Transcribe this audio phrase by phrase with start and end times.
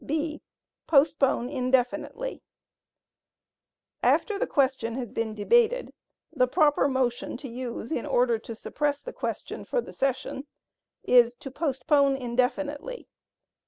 [0.03, 0.41] (b)
[0.87, 2.41] Postpone indefinitely.
[4.01, 5.93] After the question has been debated,
[6.33, 10.47] the proper motion to use in order to suppress the question for the session,
[11.03, 13.09] is to postpone indefinitely.